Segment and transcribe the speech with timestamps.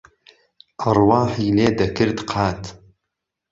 [0.81, 2.63] ئەڕواحی لێ دهکر دقات